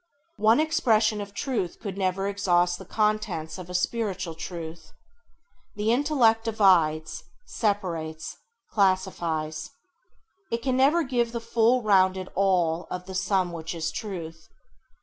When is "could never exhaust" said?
1.79-2.79